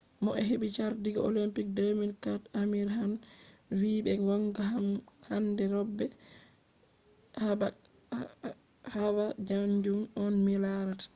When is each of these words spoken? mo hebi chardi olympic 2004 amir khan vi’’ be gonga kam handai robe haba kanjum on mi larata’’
mo 0.23 0.31
hebi 0.49 0.67
chardi 0.77 1.11
olympic 1.29 1.67
2004 1.75 2.61
amir 2.61 2.87
khan 2.95 3.11
vi’’ 3.79 3.91
be 4.03 4.13
gonga 4.25 4.63
kam 4.71 4.85
handai 5.27 5.67
robe 5.75 6.05
haba 8.95 9.25
kanjum 9.47 10.01
on 10.23 10.33
mi 10.45 10.53
larata’’ 10.63 11.07